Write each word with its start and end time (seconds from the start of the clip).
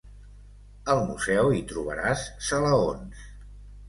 Al 0.93 1.01
museu 1.09 1.51
hi 1.57 1.61
trobaràs 1.71 2.23
salaons. 2.47 3.21